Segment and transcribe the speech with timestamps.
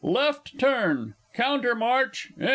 [0.03, 1.13] Left turn!
[1.35, 2.33] Countermarch!